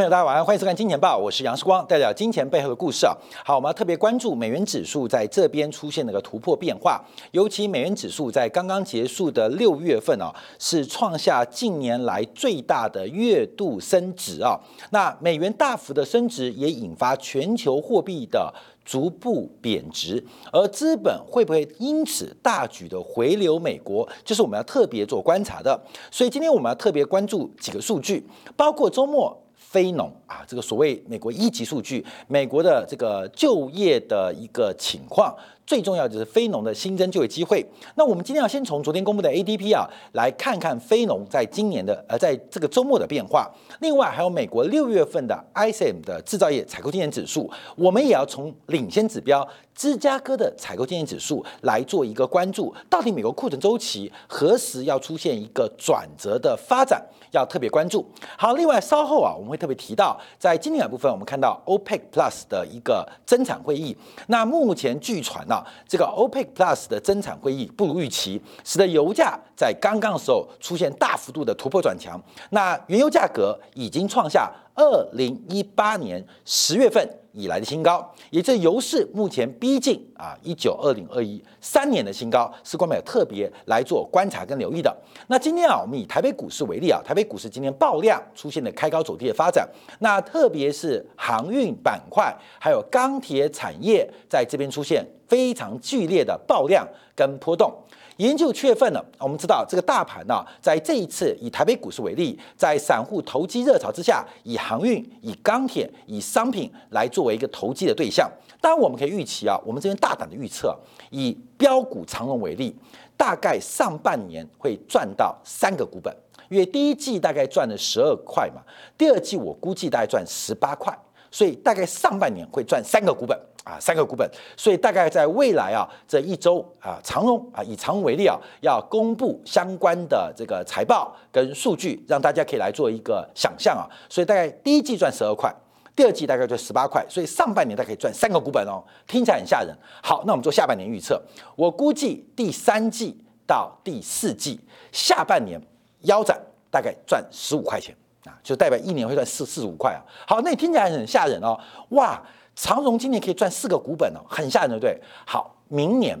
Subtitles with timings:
[0.00, 3.14] 朋友，大家晚上欢迎收看《金钱报》，我是杨世光，带来金钱背后的故事啊。
[3.44, 14.58] 好，我们要特别关注美元指数在这边出现了个突破变化，尤其美元指数在刚刚结束的六月份啊，是创下近年来最大的月度升值啊。
[14.88, 18.50] 那美元大幅的升值，也引发全球货币的
[18.82, 25.78] 逐步贬值，而资本会不会因此大举的回流美国，就是我们要特别做观察的。
[26.10, 29.36] 所以今天我们要特别关注几个数据，包括周末。
[29.70, 35.32] 非农啊，这个所谓美国一级数据，美国的这个就业的一个情况，
[35.64, 37.64] 最重要就是非农的新增就业机会。
[37.94, 43.48] 那我们今天要先从昨天公布的 ADP 啊，来看看非农在今年的呃，在这个周末的变化。
[43.78, 57.00] 另外还有美国六月份的 ISM 的制造业采购经验指数，我们也要从领先指标芝加哥的采购经验指数来做一个关注，到底美国库存周期何时要出现一个转折的发展？
[57.30, 58.04] 要特别关注。
[58.36, 63.96] 好，另外稍后啊，我们会特别提到，在今天的部分，我们看到 OPEC Plus 的一个增产会议。
[64.28, 72.18] 那目前据传呢，这个 OPEC Plus 的增产会议不如预期，使得油价在刚刚的时候出现大幅度的突破转强。
[72.50, 77.06] 那原油价格已经创下二零一八年十月份。
[77.32, 84.94] 以来的新高，也这油市目前逼近啊一九二零二一三年的新高，是官媒特别来做观察跟留意的。
[85.28, 89.68] 那今天啊，我们以台北股市为例啊，台北股市今天爆量出现了开高走低的发展，
[90.00, 97.72] 那特别是航运板块还有钢铁产业在这边出现非常剧烈的爆量跟波动。
[98.16, 108.30] 研究确份了，我们知道这个大盘呢，在这一次以台北股市为例，在散户投机热潮之下，以航运、以钢铁、以商品来作为一个投机的对象。
[108.60, 110.76] 当然，我们可以预期啊，我们这边大胆的预测，
[111.10, 112.76] 以标股长龙为例，
[113.16, 116.14] 大概上半年会赚到三个股本，
[116.50, 118.60] 因为第一季大概赚了十二块嘛，
[118.98, 120.94] 第二季我估计大概赚十八块，
[121.30, 123.38] 所以大概上半年会赚三个股本。
[123.62, 133.84] 啊，三个股本，所以大概在未来啊这一周啊，长荣啊以长荣为例啊，要公布相关的这个财报跟数据，让大家可以来做一个想象啊。
[134.08, 135.54] 所以大概第一季赚十二块，
[135.94, 139.76] 第二季大概赚十八块，所以上半年大概可以赚三个股本哦，听起来很吓人。
[140.02, 141.22] 好，那我们做下半年预测，
[141.54, 143.14] 我估计第三季
[143.46, 144.58] 到第四季
[144.90, 145.60] 下半年
[146.04, 147.94] 腰斩大概赚十五块钱
[148.42, 150.00] 就代表一年会赚四四十五块啊。
[150.26, 151.58] 好，那听起来很吓人哦，
[151.90, 152.22] 哇！
[152.56, 155.00] 长荣今年可以赚四个股本哦，很吓人，对不对？
[155.24, 156.18] 好，明年，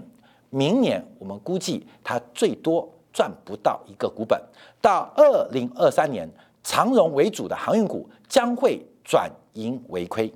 [0.48, 4.40] 明年我们估计它最多赚不到一个股本。
[4.80, 6.26] 到二零二三年，
[6.62, 10.32] 长荣为主的航运股将会转盈为亏，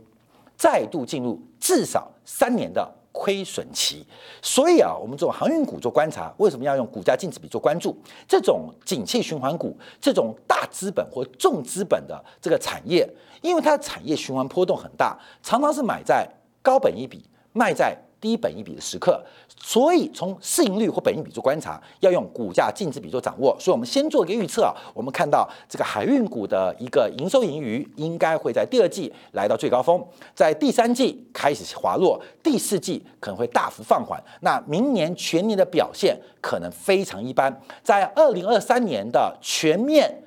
[0.57, 2.87] 再度进入至少三年的。
[3.15, 4.05] 亏损期，
[4.43, 7.97] 所以啊，我们做航运股做观察，为什么要用股价净值比做关注？
[8.27, 13.09] 这种景气循环股，这种大资本或重资本的这个产业，
[13.41, 16.29] 因为它的产业循环波动很大，常常是买在
[16.61, 17.97] 高本一比，卖在。
[18.25, 19.23] 低本一比的时刻，
[19.55, 23.55] 所以从市盈率或本一比做观察，要用股价净值比做掌握。
[23.61, 30.03] 所以，我们先做一个预测啊，我们看到这个海运股的一个营收盈余应该会在第二季来到最高峰，
[30.35, 34.19] 在第三季开始滑落，第四季可能会大幅放缓。
[34.41, 37.55] 那明年全年的表现可能非常一般。
[37.83, 40.23] 在二零二三年的全面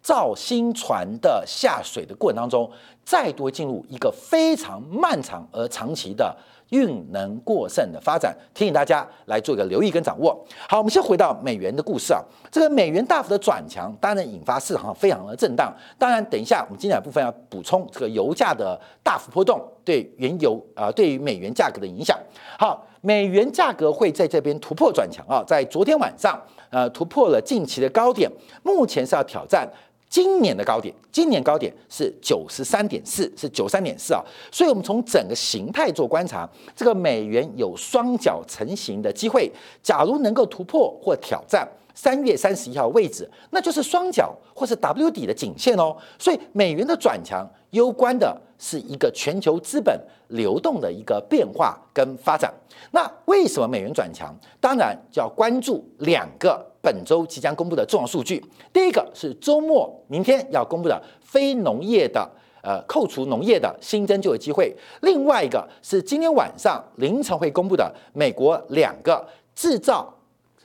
[0.00, 2.70] 造新船的下水的过程当中，
[3.04, 6.36] 再度进入一个非常漫长而长期的。
[6.72, 10.44] 运能过剩的发展，提醒大家来做一个留意跟掌握。
[10.68, 12.20] 好，我们先回到美元的故事啊。
[12.50, 15.72] 这个美元大幅的转强，当然引发市场非常的震荡。
[15.98, 22.18] 当然，等一下我们今天部分要补充这个油价的大幅波动对原油啊，对于美元价格的影响。
[22.58, 26.40] 好，美元价格会在这边突破转强啊，在昨天晚上
[26.70, 28.30] 呃突破了近期的高点，
[28.62, 29.70] 目前是要挑战。
[30.12, 39.50] 今年的高点，今年高点是九十三点四，是九三点四啊，所以我们从整个形态做观察，这个美元有双脚成型的机会。
[39.82, 45.96] 假如能够突破或挑战三月三十一号位置，那就是双脚或是 W 底的颈线哦。
[46.18, 52.54] 所以美元的转强，攸关的是一个全球资本流动的一个变化跟发展。
[52.92, 54.32] 那为什么美元转强？
[54.60, 56.64] 当然就要关注两个。
[56.80, 62.28] 本周即将公布的重要数据，第一个是周末明天要公布的非农业的
[62.60, 69.24] 呃扣除农业的新增就业机会，另外一个是今天晚上凌晨会公布的美国两个
[69.54, 70.12] 制造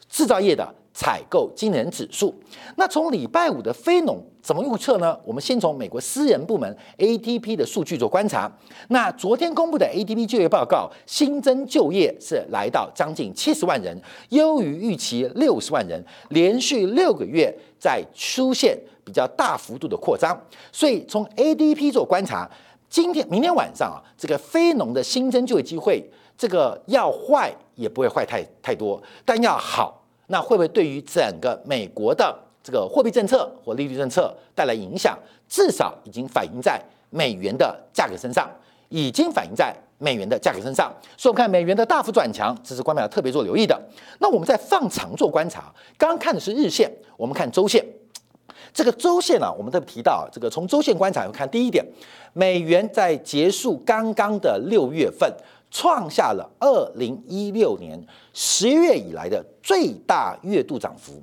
[0.09, 0.67] 制造业的。
[0.97, 2.33] 采购经理人指数，
[2.75, 5.15] 那从礼拜五的非农怎么预测呢？
[5.23, 8.51] 我们先从美国私人部门 ATP 的数据做观察。
[8.87, 13.95] 那昨天公布的 ATP 就业报告，新增就业是来到将近七十万人，
[14.29, 20.35] 优于预期六十万人，连续六个月在出现比较大幅度的扩张。
[20.71, 22.49] 所以从 ADP 做观察，
[22.89, 26.03] 今天、明天晚上啊，这个非农的新增就业机会，
[26.35, 35.17] 这个要坏也不会坏太太多，但要好，那会不会对于整个美国的这个货币政策或利率政策带来影响？
[35.49, 38.49] 至少已经反映在美元的价格身上，
[38.89, 39.75] 已经反映在。
[39.99, 43.75] 美元的价格身上，所以我们看美元的大幅转强，这是观众要特别做留意的。
[44.19, 46.87] 那我们在放长做观察，刚刚看的是日线，
[47.17, 47.83] 我们看周线。
[48.71, 51.83] 这个周线呢，我们特别提到，这个从周线观察，看第一点，
[52.33, 55.27] 美元在结束刚刚的六月份，
[55.69, 58.01] 创下了二零一六年
[58.33, 61.13] 十月以来的最大月度涨幅。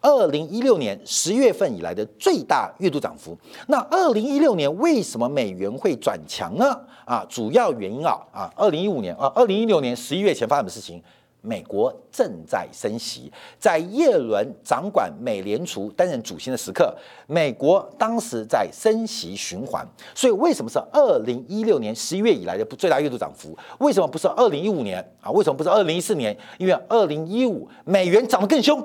[0.00, 3.36] 二零一六年十月份以来的最大月度涨幅。
[3.68, 6.78] 那二零一六年为什么美元会转强呢？
[7.06, 11.02] 啊，主要原因啊啊，二零一五年啊，二零一六年十一月前发生的事情，
[11.44, 16.96] 美国正在升息，在耶伦掌管美联储担任主席的时刻，
[17.26, 19.86] 美国当时在升息循环。
[20.14, 23.56] 所以为什么是二零一六年十一月以来的最大月度涨幅？
[23.78, 25.30] 为什么不是二零一五年啊？
[25.30, 26.36] 为什么不是二零一四年？
[26.58, 28.82] 因为二零一五美元涨得更凶。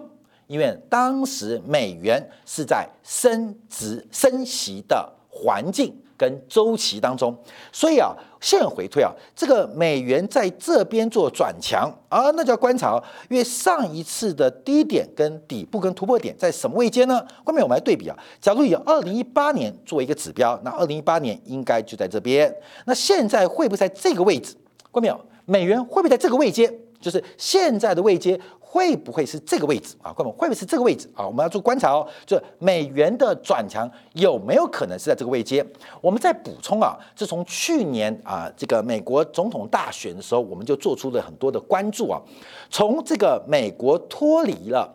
[0.47, 7.37] 因为当时美元是在升值升息的环境跟周期当中，
[7.71, 17.25] 所以啊，现回推啊，这个美元在这边做转强啊，那就要观察，因为上一次的低点跟底部跟突破点在什么位阶呢？
[17.43, 22.53] 后面我们来对比啊，假如以二零一八年作为一个指标，那二零一八年应该就在这边，
[22.85, 24.55] 那现在会不会在这个位置？
[24.91, 25.19] 关没有？
[25.45, 26.71] 美元会不会在这个位阶？
[27.01, 28.39] 就是现在的位阶。
[28.71, 30.13] 会不会是这个位置啊？
[30.13, 31.25] 会不会是这个位置啊？
[31.25, 32.07] 我们要做观察哦。
[32.23, 35.65] 就美元的转强有没有可能是在这个位阶？
[35.99, 42.21] 我们再补充啊，自从去年啊这个美国总统大选的时候，我们就做出了很多的关注啊。
[42.69, 44.87] 从这个美国脱离了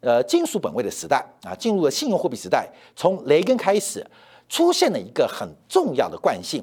[0.00, 4.06] 呃金属本位的时代啊，进入了信用货币时代，从雷根开始
[4.46, 6.62] 出现了一个很重要的惯性：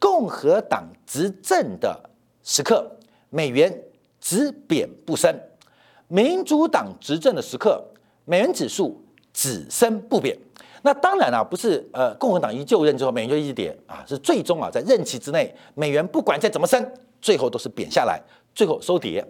[0.00, 2.10] 共和党执政的
[2.42, 2.90] 时刻，
[3.30, 3.72] 美元
[4.20, 5.32] 只贬不升。
[6.08, 7.82] 民主党执政的时刻，
[8.24, 9.00] 美元指数
[9.32, 10.36] 只升不贬。
[10.82, 16.84] 那当然啊，不是呃，共和党一就任之后，美元就一直跌啊，是最终啊，在任期之内，美元不管再怎么升，
[17.20, 18.20] 最后都是贬下来，
[18.54, 19.24] 最后收跌。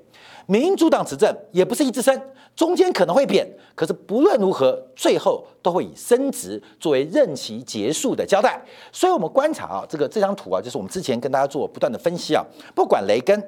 [0.46, 2.20] 民主党执政也不是一直升，
[2.54, 8.62] 中间可能会贬，可是不论如何，最后都会以升值作为任期结束的交代。
[8.92, 13.42] 所以，我们观察啊，这个这张图啊，就是我们之前跟大家做不断的分析啊，不管雷根、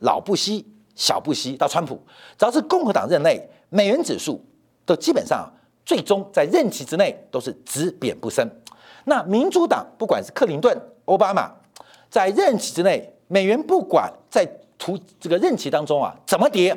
[0.00, 0.66] 老布希。
[0.94, 2.00] 小布希到川普，
[2.38, 3.40] 只要是共和党任内，
[3.70, 4.40] 美元指数
[4.84, 5.50] 都基本上
[5.84, 8.48] 最终在任期之内都是只贬不升。
[9.04, 11.50] 那民主党不管是克林顿、奥巴马，
[12.08, 14.46] 在任期之内，美元不管在
[14.78, 16.76] 图这个任期当中啊怎么跌，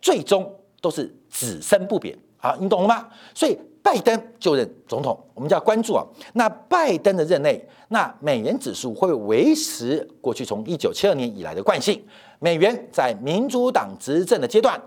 [0.00, 2.18] 最终都是只升不贬。
[2.36, 3.08] 好，你懂了吗？
[3.34, 6.04] 所以拜登就任总统，我们就要关注啊。
[6.34, 12.04] 那拜登的任内，那美元指数会维持过去从一九七二年以来的惯性。
[12.42, 14.80] 美元在民主党执政的阶段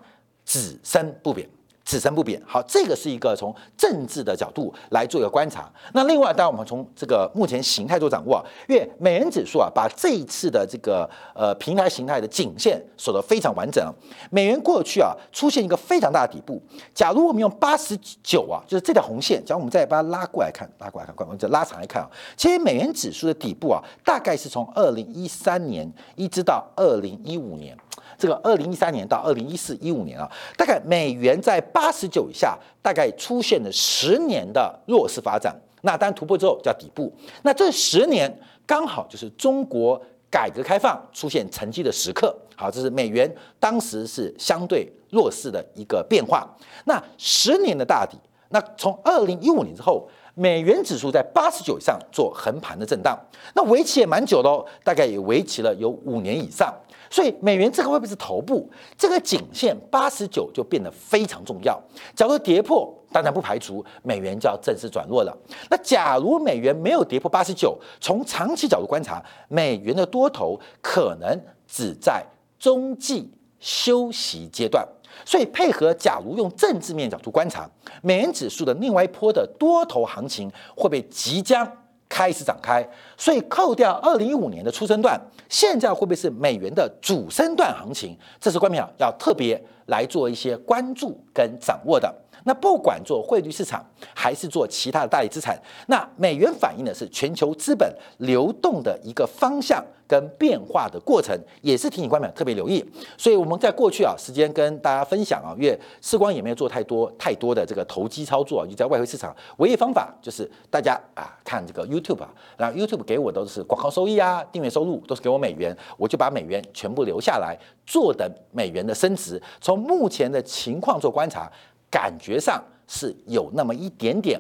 [0.44, 1.48] 只升不贬，
[1.86, 2.42] 只升不贬。
[2.46, 5.72] 好，这个是一个从政治的角度来做一个观察。
[5.94, 13.94] 那另外，当然我们从这个目前形态做掌握，因为美元指数啊，把这一次的这个呃平台形态的颈线守得非常完整。
[14.32, 16.60] 美元过去啊出现一个非常大的底部。
[16.94, 27.78] 假如我们用八十九啊，就是这条红线，假如我们再把它拉过来看，拉过来看，我们再拉长来看啊，其实美元指数的底部啊，大概是从二零一三年一直到二零一五年。
[28.18, 35.56] 这个二零一三年到二零一四一五年啊，大概美元在八十九以下，大概出现了十年的弱势发展。
[35.82, 37.14] 那当然突破之后叫底部。
[37.44, 38.32] 那这十年
[38.66, 42.36] 刚好就是中国改革开放出现成绩的时刻。
[42.56, 43.30] 好，这是美元
[43.60, 46.48] 当时是相对弱势的一个变化。
[46.86, 48.18] 那十年的大底，
[48.50, 53.18] 那从二零一五年之后，美元指数在八十九以上做横盘的震荡，
[53.54, 56.74] 那维持也蛮久的哦，大概也维持了有五年以上。
[57.16, 58.70] 所以美元这个会不会是头部？
[58.98, 61.82] 这个颈线八十九就变得非常重要。
[62.14, 65.34] 假如跌破，当然不排除美元就要正式转弱了。
[65.70, 72.22] 那假如美元没有跌破八十九，从长期角度观察，美元的多头可能只在
[72.60, 73.32] 中继
[73.62, 74.86] 休息阶段。
[75.24, 77.66] 所以配合，假如用政治面角度观察，
[78.02, 81.66] 美元指数的另外一波的多头行情会被即将。
[82.08, 85.20] 开始展开，所以扣掉二零一五年的出生段，
[85.50, 88.18] 现在会不会是美元的主升段行情？
[88.40, 92.14] 这是关明要特别来做一些关注跟掌握的。
[92.46, 93.84] 那不管做汇率市场
[94.14, 102.86] 还是做其他的大类资产，那美元反映的是全球资本流动的一个方向跟变化的过程，也是提醒观众特别留意。
[103.18, 119.42] 所以我们在过去啊时间跟大家分享啊，因为时光也没有做太多太多的这个投机操作啊，就在外汇市场唯一方法就是大家啊看这个 YouTube 啊，然后 YouTube 给我都是广告收益啊、订阅收入都是给我美元，我就把美元全部留下来，坐等美元的升值。
[119.60, 121.52] 从目前的情况做观察。
[121.96, 124.38] 感觉上是有那么一点点，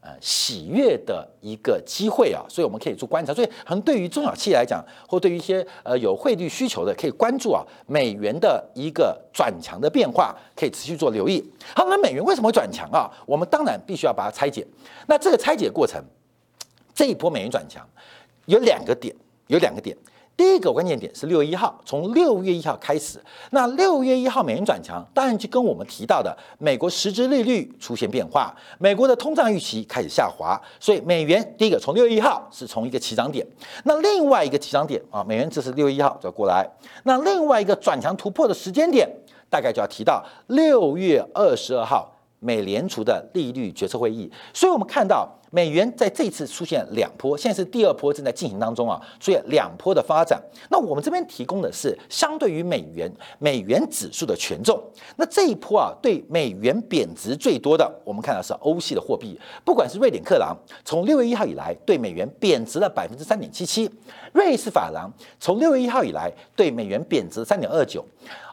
[0.00, 3.34] 呃，喜悦的一个机会啊，所以我们可以做观察。
[3.34, 11.44] 所以，可能对于中小企业来讲，或对于一些呃有汇率需求的，可以关注啊美元的一个转强的变化，可以持续做留意。
[11.74, 13.12] 好，那美元为什么会转强啊？
[13.26, 14.66] 我们当然必须要把它拆解。
[15.06, 16.02] 那这个拆解过程，
[16.94, 17.86] 这一波美元转强
[18.46, 19.14] 有两个点，
[19.48, 19.94] 有两个点。
[20.36, 33.46] 第一个关键点是六月一号，从六月一号开始，那六月一号美元转强，当然就跟我们提到的美国实质利率出现变化，美国的通胀预期开始下滑，所以美元第一个从六月一号是从一个起涨点，
[33.84, 36.68] 那另外一个起涨点啊，美元这是六月一号就要过来，
[37.04, 39.08] 那另外一个转强突破的时间点，
[39.48, 45.28] 大概就要提到六月二十二号美联储的利率决策会议，所以我们看到。
[45.54, 50.42] 美元在这次出现两波，现在是第二波正在进行当中啊，出现两波的发展。
[50.68, 53.08] 那我们这边提供的是相对于美元
[53.38, 54.82] 美元指数的权重。
[55.14, 63.88] 那这一波啊，对美元贬值最多的，我们看到是欧系的货币，不管是瑞典克朗，从六月一号以来对美元贬值了百分之三点七七；
[64.32, 65.08] 瑞士法郎
[65.38, 68.04] 从六月一号以来对美元贬值三点二九；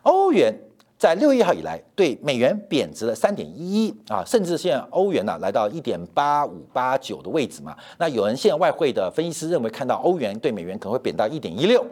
[0.03, 0.53] 欧元。
[1.01, 7.75] 在六月一号以来，对美元贬值了三点一一啊，甚至现在欧元呢来到一点八五八九的位置嘛。
[7.97, 11.83] 那有人现在外汇的分析师认为，看到欧元对美元可能会贬到一点一六。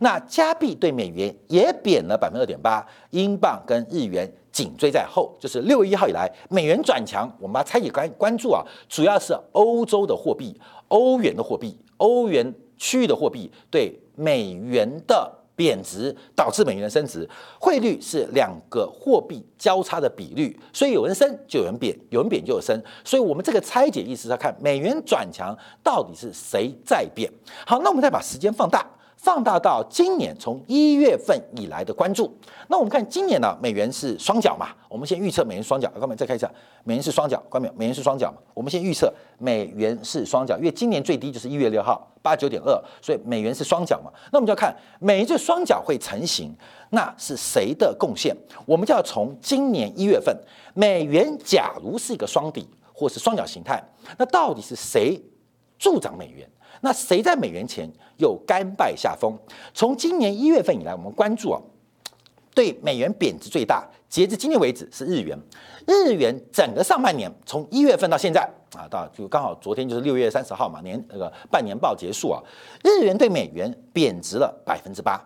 [0.00, 5.34] 那加币对美元也贬了百分之二点八，英镑跟日元紧追在后。
[5.40, 10.54] 就是六月一号以来，美元转强，我们把它拆解关关注啊，主要是欧洲的货币、
[10.88, 15.37] 欧元的货币、欧元区域的货币对美元的。
[15.58, 27.28] 贬值导致美元的升值，汇率是两个货币交叉的比率，所以有人升就有人贬，有人贬就有升，所以我们这个拆解意思是要看美元转强到底是谁在变。
[27.66, 28.88] 好，那我们再把时间放大。
[29.18, 32.32] 放大到今年从一月份以来的关注，
[32.68, 34.68] 那我们看今年呢，美元是双角嘛？
[34.88, 36.48] 我们先预测美元双角，关们再看一下，
[36.84, 37.74] 美元是双角，关没有？
[37.76, 38.38] 美元是双角嘛？
[38.54, 44.10] 我们先预测美元是双角，因为今年最低就是一月六号八九点二，所以美元是双角嘛？
[44.32, 46.54] 那我们就要看美元这双角会成型，
[46.90, 48.34] 那是谁的贡献？
[48.64, 50.34] 我们就要从今年一月份，
[50.74, 53.82] 美元假如是一个双底或是双角形态，
[54.16, 55.20] 那到底是谁
[55.76, 56.48] 助长美元？
[56.80, 59.36] 那谁在美元前又甘拜下风？
[59.74, 61.60] 从今年一月份以来，我们关注啊，
[62.54, 65.38] 对美元贬值最大，截至今天为止是日元。
[65.86, 68.42] 日元整个上半年，从一月份到现在
[68.76, 72.42] 啊，到就刚好昨天就是六月三十号嘛，年那个半年报结束啊，
[72.84, 75.18] 日元对美元贬值了百分之八。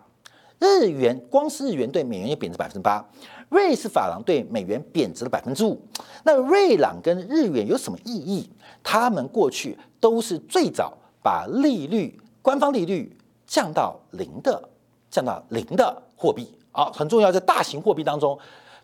[0.59, 3.05] 日元光是日元对美元也贬值百分之八。
[3.49, 5.77] 瑞士法郎对美元贬值了百分之五。
[6.23, 8.49] 那瑞郎跟日元有什么意义？
[8.81, 10.97] 他们过去都是最早。
[11.23, 14.61] 把利率官方利率降到零的，
[15.09, 17.31] 降到零的货币啊，很重要。
[17.31, 18.37] 在大型货币当中，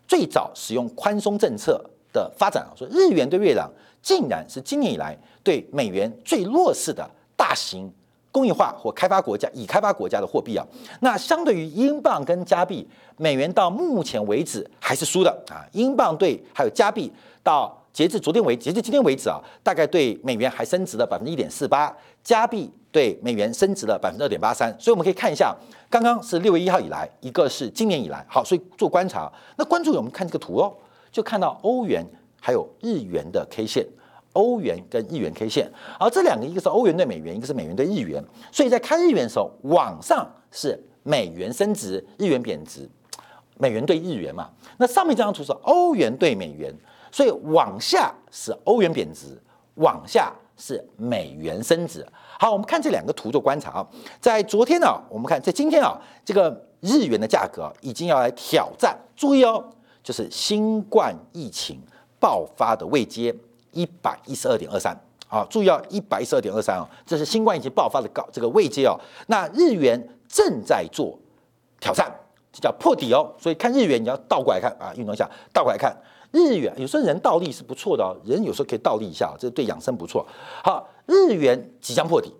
[0.08, 3.70] 最早使用宽松政策的发展啊，说日元对瑞郎
[4.00, 7.92] 竟然是今年以来对美元最弱势的大型
[8.32, 10.66] 工业化或开发国家、已开发国家的货币啊。
[11.00, 15.68] 那相对于英镑跟加币，美元到目前为止还是输的啊。
[15.72, 17.76] 英镑对还有加币到。
[17.92, 25.54] 截至昨天为截至今天为止啊，大概对美元还升值了百分之一点四八，加币对美元升值了百分之二点八三，所以我们可以看一下，
[25.90, 29.30] 刚刚是六月一号以来，一个是今年以来，好，所以做观察。
[29.56, 30.72] 那关注我们看这个图哦，
[31.10, 32.06] 就看到欧元
[32.40, 33.84] 还有日元的 K 线，
[34.34, 42.88] 欧元跟日元 K 线，而这两个一个是欧元对美元，一个是美元对日元，所以在看日元的时候，往上是美元升值，日元贬值，
[43.58, 46.72] 美元对日元嘛，那上面这张图是欧元对美元。
[47.12, 49.36] 所以往下是欧元贬值，
[49.74, 52.06] 往下是美元升值。
[52.38, 53.86] 好，我们看这两个图做观察啊。
[54.20, 59.62] 在昨天呢，我们看在今天啊，这个日元的价格已经要来挑战，注意哦，
[60.02, 61.78] 就是新冠疫情
[62.18, 63.34] 爆发的位阶
[63.72, 64.96] 一百一十二点二三。
[65.28, 68.98] 好，注意哦，一百一十二点二三哦，这是新冠疫情爆发的高这个位阶哦。
[69.26, 71.18] 那日元正在做
[71.78, 72.10] 挑战，
[72.52, 73.32] 这叫破底哦。
[73.38, 75.94] 所以看日元你要倒过来看啊，运动一下，倒过来看。
[76.32, 80.26] 日元有时候人倒立是不错的哦，人有时候可以倒立一下，这对养生不错。
[80.62, 82.32] 好，日元即将破底，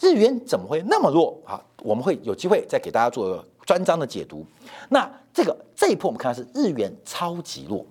[0.00, 1.38] 日元怎么会那么弱？
[1.44, 4.44] 好，我们会有机会再给大家做专章的解读。
[4.90, 7.84] 那这个这一波我们看到是日元超级弱，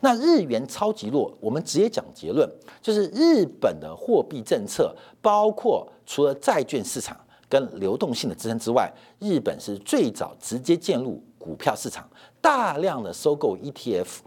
[0.00, 2.48] 那日元超级弱，我们直接讲结论，
[2.80, 7.16] 就是日本的货币政策，包括除了债券市场
[7.48, 12.08] 跟流动性的支撑之外，日本是最早直接介入股票市场，
[12.42, 14.18] 大量的收购 ETF。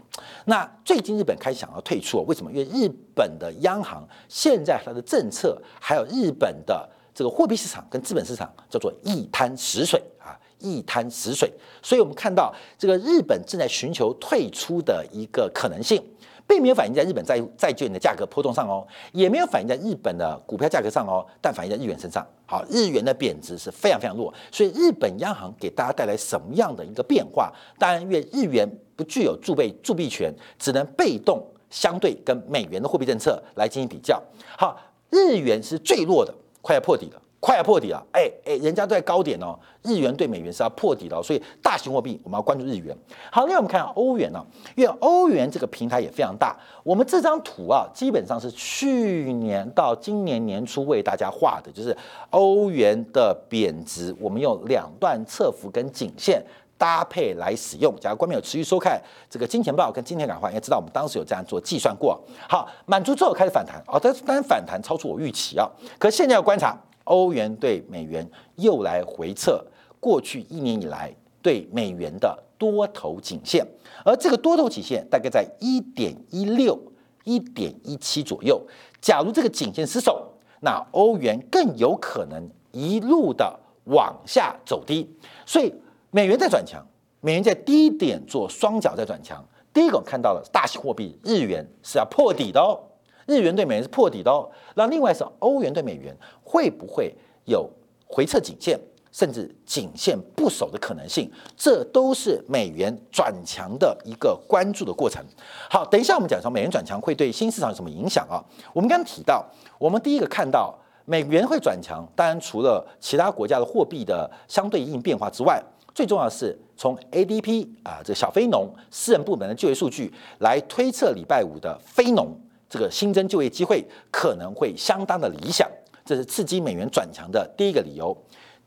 [0.46, 2.50] 那最近日本开始想要退出，为什么？
[2.50, 10.34] 因为日本的央行现在它的政策，还有日本的这个货币市场跟资本市场叫做一滩死水啊。
[10.58, 16.02] 一滩死水，所以我们看到这个日本正在寻求退出的一个可能性，
[16.46, 22.26] 并没有反映在日本债债券的价格波动上哦，也没有反映在日本的股票价格上哦，但反映在日元身上。
[22.46, 27.52] 好，日元的贬值是非常非常弱，所以日本央行给大家带来什么样的一个变化？
[27.78, 34.22] 当然，因为日元不具有铸币铸币权，只能被动相对跟美元的货币政策来进行比较。
[34.56, 34.78] 好，
[35.10, 37.20] 日元是最弱的，快要破底了。
[37.46, 42.92] 快要破底了，哎哎，人家都在高点哦，日元对美元是要破底了，所以大型货币我们要关注日元。
[43.30, 46.58] 好，另外我们看欧元呢，因为欧元这个平台也非常大。
[46.82, 51.96] 我们这张图啊，基本上是去年到今年年初为大家画的，就是
[52.30, 56.44] 欧元的贬值，我们用两段侧幅跟颈线
[56.76, 57.94] 搭配来使用。
[58.00, 59.00] 假如观众有持续收看
[59.30, 62.20] 这个金钱报跟金钱感话，应该知道我们当时有这样做计算过。
[62.48, 66.76] 好，满足之后开始反弹哦，但当然反弹超出我预期啊，可现在要观察。
[67.06, 69.64] 欧元对美元又来回测
[69.98, 73.66] 过去一年以来对美元的多头颈线，
[74.04, 76.78] 而这个多头颈线大概在一点一六、
[77.24, 78.60] 一点一七左右。
[79.00, 85.08] 假如这个颈线失守，那欧元更有可能一路的往下走低。
[85.44, 85.72] 所以
[86.10, 86.84] 美元在转强，
[87.20, 89.44] 美元在低点做双脚在转强。
[89.72, 92.80] 第一个看到了大型货币日元是要破底的哦。
[93.26, 97.14] 日元对美元是破底的哦，那另外是欧元对美元会不会
[97.44, 97.68] 有
[98.06, 98.78] 回撤颈线，
[99.10, 101.30] 甚至颈线不守的可能性？
[101.56, 105.20] 这都是美元转强的一个关注的过程。
[105.68, 108.38] 好，等一下我们讲说美元转强会对新市场有什么影响啊？
[108.72, 109.44] 我们刚刚提到，
[109.78, 110.72] 我们第一个看到
[111.04, 115.60] 美元会转强，当然除了其他国家的货币的相对应变化之外，
[115.92, 122.38] 最重要的是从 ADP 啊这小非农私人部门的就业数据来推测礼拜五的非农。
[122.68, 125.68] 这个新增就业机会可能会相当的理想，
[126.04, 128.16] 这是刺激美元转强的第一个理由。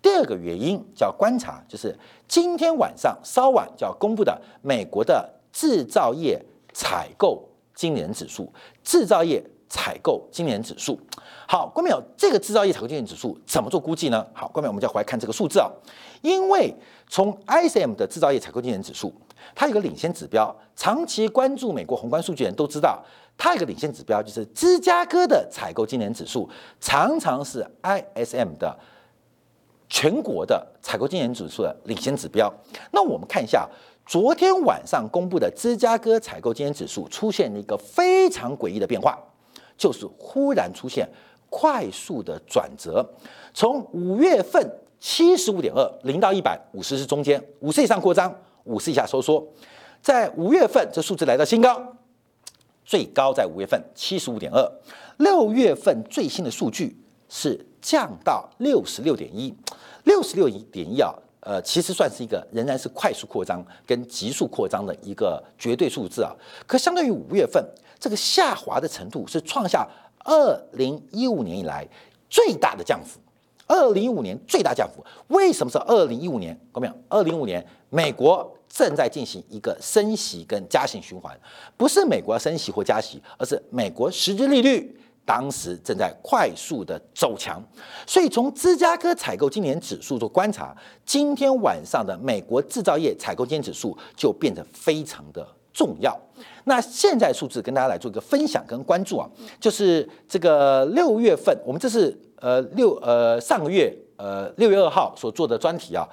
[0.02, 1.94] 第二个原因叫观察，就是
[2.28, 6.42] 今天晚上稍晚就要公布的美国的制造业
[6.74, 8.50] 采购经理人指数。
[8.82, 10.98] 制造业采购经理人指数，
[11.48, 12.02] 好，关没有？
[12.16, 14.26] 这个制造业采购经理人指数怎么做估计呢？
[14.34, 14.72] 好，关没有？
[14.72, 15.70] 我们就要回来看这个数字啊，
[16.22, 16.74] 因为
[17.10, 19.14] 从 ISM 的制造业采购经理人指数，
[19.54, 23.04] 它有个领先指标，长期关注美国宏观数据的人都知道。
[23.40, 26.48] 它有个领先指标，就是芝加哥的采购经理指数，
[26.82, 28.78] 常常是 ISM 的
[29.88, 32.54] 全国的采购经理指数的领先指标。
[32.92, 33.66] 那我们看一下，
[34.06, 39.18] 昨天晚上公布的芝加哥采购经理指数出现了一个非常诡异的变化，
[39.78, 41.08] 就是忽然出现
[41.50, 43.04] 快速的转折，
[43.54, 49.48] 从五月份七十五点二零到一百五十是中间，五十以上扩张，五十以下收缩，
[50.02, 51.96] 在五月份这数字来到新高。
[52.90, 54.68] 最高在五月份七十五点二，
[55.18, 57.00] 六月份最新的数据
[57.30, 59.54] 是降到六十六点一，
[60.06, 66.34] 六十六点一啊，呃，其实算是一个仍然是快速扩张跟急速扩张的一个绝对数字啊。
[66.66, 67.64] 可相对于五月份
[68.00, 69.88] 这个下滑的程度，是创下
[70.26, 71.88] 二零一五年以来
[72.28, 73.20] 最大的降幅。
[73.68, 76.60] 二零一五年最大降幅，为什么是二零一五年？
[76.72, 78.52] 各位，二零一五年美国。
[78.70, 81.38] 正在进行一个升息跟加息循环，
[81.76, 87.62] 不是美国升息或加息，而是美国实质利率当时正在快速的走强。
[88.06, 96.18] 所以从芝加哥采购今年指数做观察，今天晚上的美国制造业采购今年指数就变得非常的重要。
[96.66, 99.28] 那现在数字跟大家来做一个分享跟关注啊，
[99.60, 106.08] 就是这个六月份，我们这是呃六呃上个月呃六月二号所做的专题啊。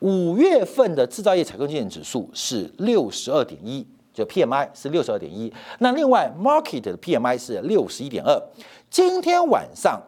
[0.00, 5.52] 五月份的制造业采购经理指数是六十二点一，就 PMI 是六十二点一。
[5.78, 8.40] 那另外 Market 的 PMI 是六十一点二。
[8.90, 10.00] 今天晚上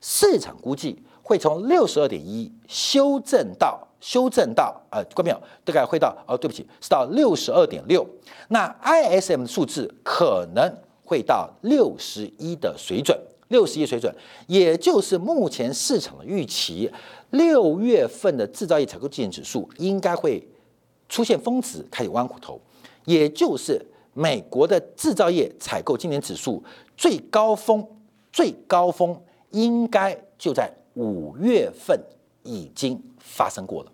[0.00, 5.40] 市场估计会从六十二点一修正到修正到呃，关没有？
[5.64, 8.06] 大概会到哦，对不起，是到六十二点六。
[8.48, 10.72] 那 ISM 的数字可能
[11.04, 13.18] 会到六十一的水准，
[13.48, 14.14] 六十亿水准，
[14.46, 16.90] 也就是目前市场的预期。
[17.30, 20.46] 六月份的制造业采购经理指数应该会
[21.08, 22.60] 出现峰值，开始弯骨头，
[23.04, 23.84] 也就是
[24.14, 26.62] 美国的制造业采购经理指数
[26.96, 27.86] 最高峰，
[28.32, 29.18] 最高峰
[29.50, 31.98] 应该就在五月份
[32.42, 33.92] 已经发生过了。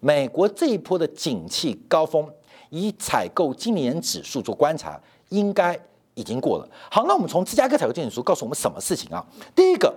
[0.00, 2.30] 美国这一波的景气高峰
[2.70, 5.78] 以采购经理指数做观察，应该
[6.14, 6.68] 已经过了。
[6.90, 9.24] 好，那我们从芝加哥采购经理指数告诉我们什么事情啊？
[9.54, 9.94] 第一个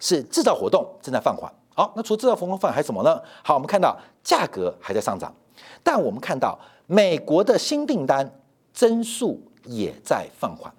[0.00, 1.52] 是制造活动正在放缓。
[1.74, 3.20] 好，那除了制造活动放缓，还有什么呢？
[3.42, 5.34] 好，我们看到价格还在上涨，
[5.82, 8.40] 但我们看到美国的新订单
[8.74, 10.72] 增速也在放缓。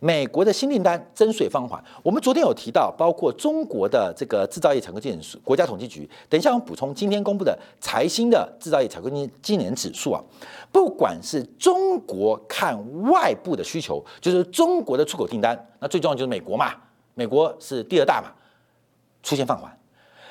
[0.00, 10.22] 美国的新订单增税放缓，我们昨天有提到，包括中国的这个制造业采购经理，国家统计局，等一下我补充今天公布的财新的制造业采购经经理指数啊，
[10.70, 16.74] 不管是中国看外部的需求，就是中国的出口订单，那最重要就是美国嘛，
[17.14, 18.28] 美国是第二大嘛，
[19.22, 19.74] 出现放缓，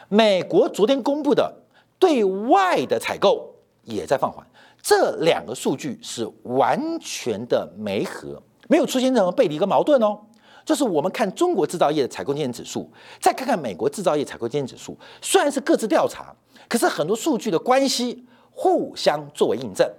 [0.10, 1.52] 美国昨天公布的
[1.98, 3.52] 对外的采购
[3.84, 4.46] 也在放缓，
[4.82, 8.42] 这两个数据是完全的没合。
[8.68, 10.20] 没有出现任何背离跟矛盾哦，
[10.66, 16.34] 就是我们看中国制造业的采购经理指数，再看看美国制造业采购经理指数，虽然是各自调查，
[16.70, 19.90] 可是很多数据的关系互相作为印证，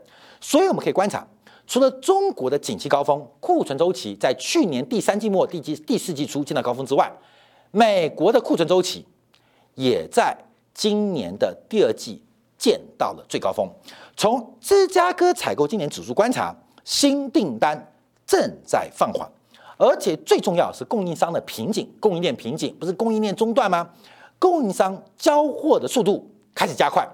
[0.40, 1.26] 所以我们可以观察，
[1.66, 7.12] 除了中国的景气高峰库存周期在去年第三季末、第季第四季初见到高峰之外，
[7.70, 9.04] 美国的库存周期
[9.74, 10.36] 也在
[10.72, 12.22] 今年的第二季
[12.56, 13.68] 见到了最高峰。
[14.16, 17.90] 从芝加哥采购经理指数观察，新订单。
[18.26, 19.28] 正在放缓，
[19.76, 23.90] 而且最重要是供应商的瓶颈，供应链瓶颈不是供应链中断吗？
[24.38, 27.08] 供应商交货的速度开始加快，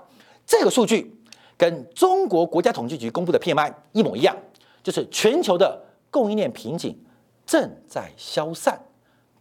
[0.46, 1.14] 这个数据
[1.57, 4.37] 跟中国国家统计局公布的 PMI 一模一样，
[4.83, 6.99] 就是全球的供应链瓶颈
[7.46, 8.81] 正在消散，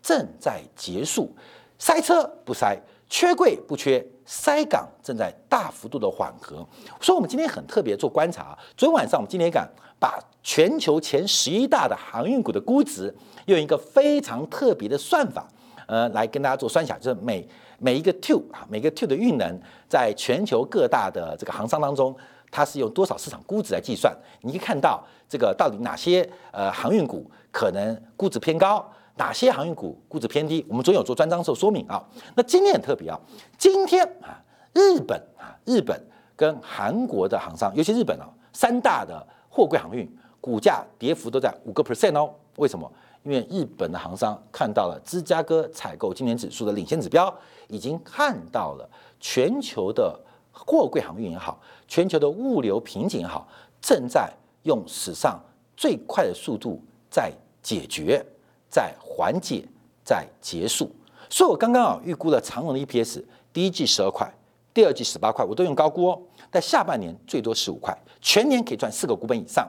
[0.02, 1.34] 正在结束，
[1.78, 2.78] 塞车不塞，
[3.10, 4.06] 缺柜不缺。
[4.32, 6.58] 塞港正在大幅度的缓和，
[7.02, 8.56] 所以我们今天很特别做观察。
[8.78, 9.68] 昨天晚上我们今天敢
[10.00, 13.14] 把全球前十一大的航运股的估值
[13.46, 15.48] 用一个非常特别的算法，
[15.88, 17.48] 呃，来跟大家做算下，就是每
[17.78, 22.16] 每一个 two 啊，每个 two 的运能在全球各大的这个航商当中，
[22.52, 24.16] 它是用多少市场估值来计算？
[24.42, 28.86] 你可以看到这个到底哪些呃航运股可能估值偏高。
[29.16, 30.66] 哪些航运股估值偏低？
[30.70, 32.02] 我们总有做专章时候说明啊。
[32.38, 33.20] 那今天很特别啊，
[33.58, 34.42] 今天啊，
[34.74, 36.02] 日本啊，日本
[36.38, 42.34] 跟韩国的航商，尤其日本啊，三大的货柜航运股价跌幅都在五个 percent 哦。
[42.58, 42.92] 为什么？
[43.24, 47.34] 因为日本的行商看到了芝加哥采购今年指数的领先指标，
[47.68, 50.18] 已经看到了全球的
[50.52, 53.48] 货柜航运也好，全球的物流瓶颈也好，
[53.82, 54.32] 正在
[54.64, 55.40] 用史上
[55.76, 58.26] 最快的速度在解决。
[58.72, 59.66] 在缓解，
[60.04, 60.92] 在结束，
[61.28, 64.32] 所以我刚刚啊预估了长荣的 EPS，第一季十二块，
[64.72, 66.22] 第二季十八块，我都用高估哦。
[66.52, 69.68] 但下半年最多十五块，全年可以赚四个股本以上。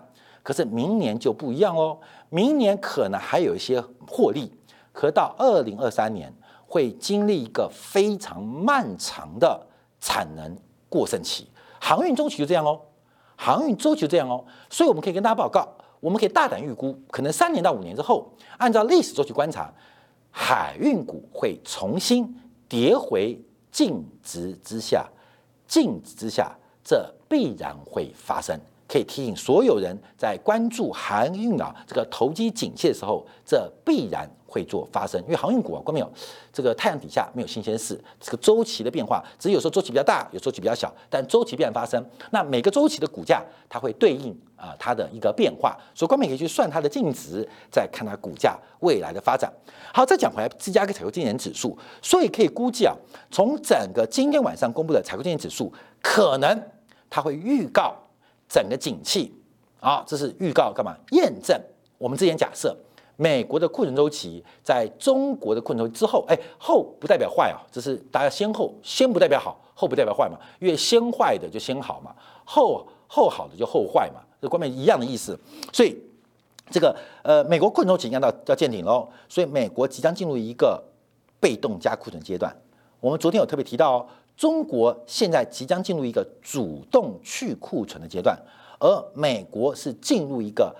[0.51, 1.97] 可是明年就不一样哦，
[2.29, 4.53] 明年可能还有一些获利，
[4.93, 6.35] 可到二零二三年
[6.67, 9.65] 会经历一个非常漫长的
[10.01, 10.59] 产能
[10.89, 11.47] 过剩期。
[11.81, 12.81] 航运周期就这样哦，
[13.37, 15.69] 航运周期就这样哦，所以我们可以跟大家报告。
[16.01, 19.73] 我们可以大胆预估，可能三年到五年之后，按照历史周期观察，
[20.33, 22.37] 海运股会重新
[22.69, 25.09] 跌回净值之下，
[25.69, 28.59] 净值之下，这必然会发生。
[28.91, 34.29] 可以提醒所有人，在关注航运啊这个投机景气的时候，这必然。
[34.53, 36.13] 会做发生，因为航运股啊，关没有
[36.53, 42.05] 这个太阳底下没有新鲜事，这个周期的变化，只有说周期比较大，有周期比较小，但周期必然发生。
[42.33, 49.49] 那每个周期的股价，它会对应啊它的一个变化，所以关美可以去算它的净值，再看它股价未来的发展。
[49.95, 52.93] 好，再讲回来，芝加哥采购经理指数，所以可以估计啊，
[53.31, 55.73] 从整个今天晚上公布的采购经理指数，
[56.03, 56.61] 可能
[57.09, 57.95] 它会预告
[58.51, 59.33] 整个景气
[59.81, 60.95] 啊，这是预告干嘛？
[61.13, 61.59] 验证
[61.97, 62.77] 我们之前假设。
[63.17, 72.15] 美国的库存周期在中国的库存周期之后，哎，后不代表坏啊，这是大家先后，先不代表好，后不代表坏嘛，因为先坏的就先好嘛，
[72.47, 75.39] 后后好的就后坏嘛，这观点一样的意思。
[75.71, 75.95] 所以
[76.71, 80.83] 这个呃，美国库存周期要到要见顶喽，所以美国即将进入一个
[81.39, 82.51] 被动加库存阶段。
[83.01, 84.07] 我们昨天有特别提到哦，
[84.41, 88.35] 中国现在即将进入一个主动去库存的阶段，
[88.79, 90.75] 而美国是进入一个。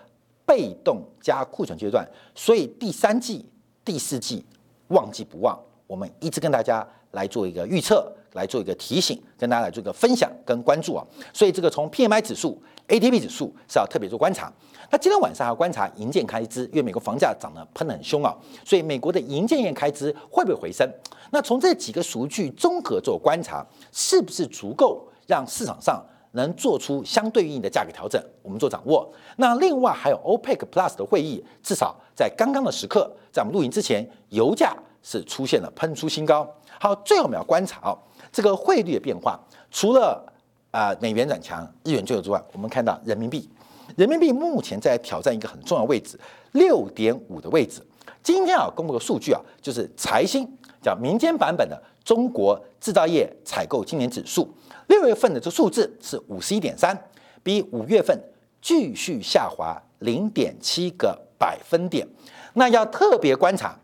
[0.47, 3.47] 被动加库存阶段，所以第三季、
[3.85, 4.45] 第四季
[4.89, 11.05] 旺季不旺，我们一直跟大家来做一个预测，来做一个提醒，跟大家来做一个分享跟关注啊。
[11.33, 14.53] 所以这个从 PMI 指数、ATP 指数是要特别做观察。
[14.91, 20.89] 那今天晚上还要观察银建开支，因为美国房价涨得喷得很凶啊，所以美国的银建业开支会不会回升？
[21.31, 26.05] 那从这几个数据综合做观察，是不是足够让市场上？
[26.33, 29.13] 能做出相对应的价格调整，我们做掌握。
[29.39, 36.49] 那另外还有 OPEC Plus 的会议，至少在刚刚的时刻，在我们录音之前，油价是出现了喷出新高。
[36.79, 37.99] 好，最后我们要观察哦，
[38.33, 39.39] 这个汇率的变化，
[39.71, 40.25] 除了
[40.71, 43.49] 啊美元转强，日元最后之外，我们看到人民币，
[43.97, 46.19] 人民币目前在挑战一个很重要位置，
[46.53, 47.83] 六点五的位置。
[48.23, 50.47] 今天啊，公布的数据啊，就是财新
[50.83, 54.49] 叫民间版本的中国制造业采购今年指数，
[54.89, 56.97] 六月份的这数字是五十一点三，
[57.43, 58.19] 比五月份
[58.61, 62.07] 继续下滑零点七个百分点。
[62.55, 63.79] 那要特别观察，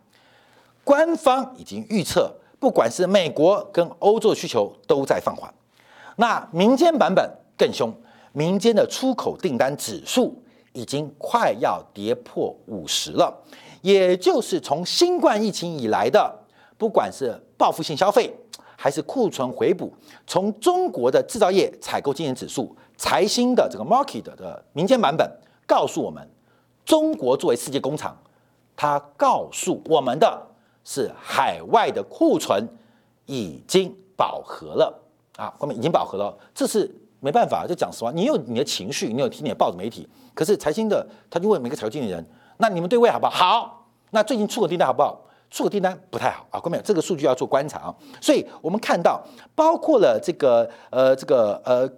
[0.86, 5.52] 官方已经预测，不管是美国跟欧洲的需求都在放缓，
[6.14, 7.92] 那民间版本更凶，
[8.32, 10.40] 民间的出口订单指数
[10.72, 13.36] 已经快要跌破五十了。
[13.82, 16.32] 也就是从新冠疫情以来的，
[16.78, 18.32] 不管是报复性消费
[18.76, 19.92] 还是库存回补，
[20.24, 25.28] 从中国的制造业采购经营指数、财新的这个 market 的民间版本
[25.66, 26.24] 告诉我们，
[26.84, 28.16] 中国作为世界工厂，
[28.76, 30.46] 它告诉我们的
[30.88, 32.64] 是海外的库存
[33.26, 35.02] 已经饱和了
[35.36, 42.24] 啊，后面已经饱和了，这是没办法，就讲实话，你有你的情绪，你有听你的报纸媒体，可是财经的他就问每个采购经理人。
[42.58, 43.32] 那你们对位好不好？
[43.32, 43.88] 好。
[44.12, 45.20] 那最近出口订单好不好？
[45.50, 47.94] 出口订单不太好啊，各位这个数据要做观察啊。
[48.20, 49.20] 所以我们看到，
[49.56, 51.90] 包括了这个呃这个呃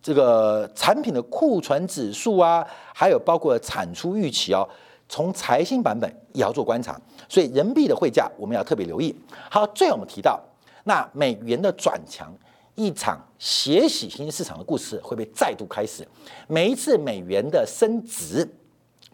[0.00, 4.68] 这个产品的库存指数啊，还有包括产出预期哦，
[5.08, 7.00] 从财新版本也要做观察。
[7.28, 9.14] 所以人民币的汇价我们要特别留意。
[9.50, 10.40] 好，最后我们提到，
[10.84, 12.32] 那美元的转强，
[12.74, 16.06] 一场血洗新兴市场的故事会被再度开始？
[16.46, 18.48] 每一次美元的升值。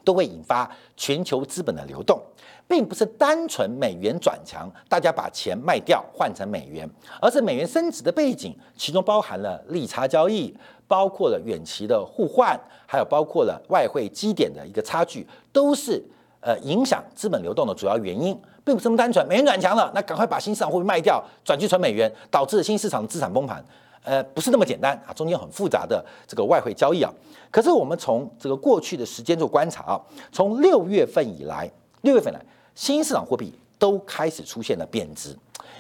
[0.05, 2.21] 都会引发全球资本的流动，
[2.67, 10.53] 并不是单纯美元转强，大家把钱卖掉换成美元，而是美元升值的背景，其中包含了利差交易，
[10.93, 16.05] 包括了远期的互换，还有包括了外汇基点的一个差距，都是
[16.41, 19.27] 呃影响资本流动的主要原因，并不是那么单纯。
[19.27, 23.65] 美元转强了，那赶快把新市场货币卖掉，转去存美元，导致新市场的资产崩盘。
[24.05, 27.11] 呃，不是那么简单啊，中间很复杂的这个外汇交易啊。
[27.51, 30.01] 可是我们从这个过去的时间做观察啊，
[30.31, 31.71] 从六月份以来，
[32.03, 35.35] 六月份来，新市场货币都开始出现了贬值，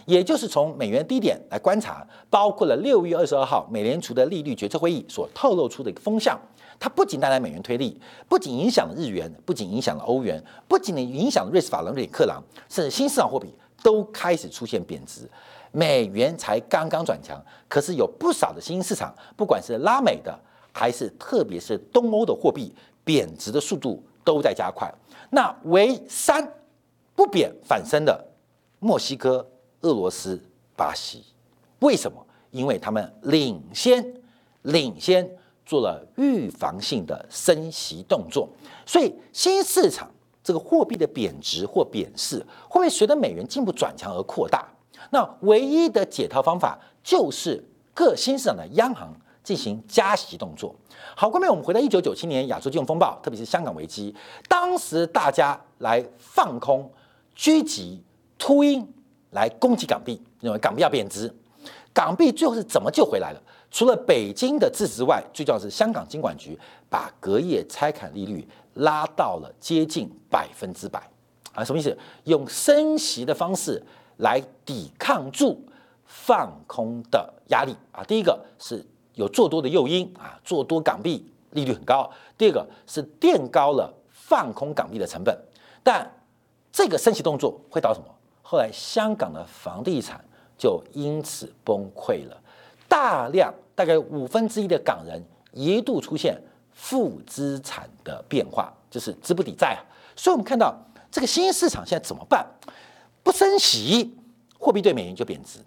[0.06, 6.38] 也就是从美元低点来观察，包括了六月二十二号美联储的利率决策会议所透露出的一个风向，
[6.78, 13.48] 它不仅带来美元推力，不仅影响了日元，不仅影响了欧元，不仅影响了瑞士法郎、瑞克朗，甚至新市场货币
[13.82, 15.28] 都开始出现贬值。
[15.74, 20.38] 美元才刚刚转强，可是有不少的新兴市场，不管是拉美的，
[20.70, 24.92] 还是特别是东欧的货币，贬值的速度都在加快。
[25.30, 26.46] 那为三
[27.14, 28.22] 不贬反升的
[28.80, 29.48] 墨西哥、
[29.82, 30.40] 俄罗斯、
[30.74, 31.22] 巴西，
[31.80, 32.24] 为什么？
[32.50, 34.04] 因为他们领先
[34.62, 35.28] 领先
[35.64, 38.48] 做了预防性的升息动作，
[38.84, 40.10] 所以新市场
[40.44, 44.68] 这个货币的贬值或贬势，会不会随着美元进一步转强而扩大？
[45.10, 47.64] 那唯一的解套方法就是
[47.94, 50.74] 各新市场的央行进行加息动作。
[51.16, 54.14] 好，后面我们回到一九九七年亚洲金融风暴，特别是香港危机，
[54.46, 56.88] 当时大家来放空、
[57.34, 58.02] 狙击、
[58.36, 58.86] 秃鹰
[59.32, 61.30] 来攻击港币，认为港币要贬值。
[61.92, 63.42] 港币最后是怎么救回来的？
[63.70, 71.02] 除了北京的支持之外，最重要是香港金管局把隔夜拆砍利率拉到了接近百分之百
[71.52, 71.94] 啊，什么意思？
[72.24, 73.82] 用升息的方式。
[74.18, 75.60] 来抵抗住
[76.04, 78.04] 放空的压力啊！
[78.04, 85.36] 第一个是有做多的诱因啊，做多港币利率很高；第二个是垫高了放空港币的成本。
[85.82, 86.08] 但
[86.70, 88.11] 这个升息动作会导致什么？
[88.52, 90.22] 后来香港的房地产
[90.58, 92.38] 就因此崩溃了，
[92.86, 95.18] 大量大概五分之一的港人
[95.52, 96.38] 一度出现
[96.70, 99.80] 负资产的变化，就是资不抵债啊。
[100.14, 100.76] 所以我们看到
[101.10, 102.46] 这个新兴市场现在怎么办？
[103.22, 104.14] 不升息，
[104.58, 105.58] 货币对美元就贬值。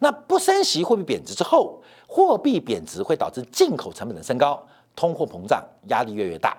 [0.00, 4.60] 那不升息，货币贬值之后，货币贬值会导致进口成本的升高，
[4.96, 6.56] 通货膨胀压力越来越大。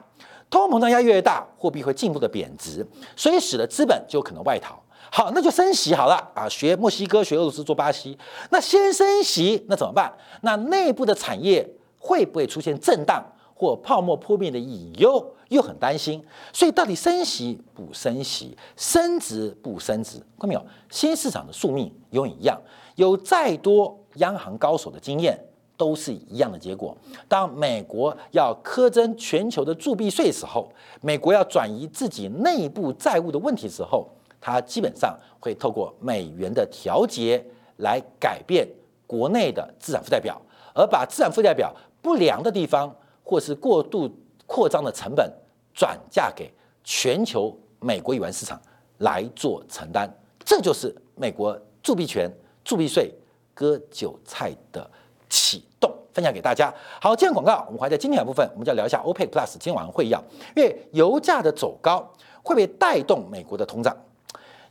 [0.50, 4.82] 通货膨胀压力越大，货币会进一步的贬值，所以使得资本就可能外逃。
[5.15, 8.17] 好，那就升息好了啊，学墨西哥，学俄罗斯，做巴西。
[8.49, 10.12] 那先升息，那怎么办？
[10.41, 11.63] 那内部的产业
[11.99, 13.23] 会不会出现震荡？
[13.54, 16.19] 或泡沫破灭的隐忧，又很担心，
[16.52, 20.17] 所以到底升息不升息，升值不升值？
[20.39, 20.65] 看到没有？
[20.89, 22.60] 新市场的宿命永远一样，
[22.95, 25.39] 有再多央行高手的经验，
[25.78, 26.97] 都是一样的结果。
[27.28, 30.67] 当美国要苛征全球的铸币税时候，
[31.02, 34.10] 美国要转移自己内部债务的问题时候，
[34.43, 37.41] 它基本上会透过美元的调节
[37.77, 38.67] 来改变
[39.08, 40.39] 国内的资产负债表，
[40.75, 42.93] 而把资产负债表不良的地方。
[43.25, 44.13] 或是过度
[44.45, 45.32] 扩张的成本
[45.73, 46.53] 转嫁给
[46.84, 48.62] 全球美国以外市场
[48.97, 52.29] 来做承担，这就是美国铸币权、
[52.65, 53.10] 铸币税
[53.53, 54.86] 割韭菜的
[55.29, 55.89] 启动。
[56.13, 56.71] 分享给大家。
[56.99, 60.21] 好，今天广告，我们还在今天的部分，我们就要聊一下 OPEC Plus 今晚会要，
[60.53, 61.99] 因为油价的走高
[62.43, 63.95] 会不会带动美国的通胀？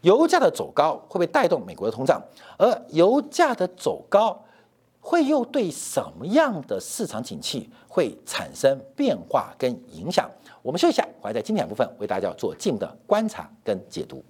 [0.02, 2.22] 油价的走高会不会带动美国的通胀？
[2.58, 4.40] 而油价的走高
[5.00, 10.30] 会又对什么样的市场景气会产生变化跟影响？
[10.62, 14.22] 我们休息一下，我还在经典部分为大家做进一步的观察跟解读。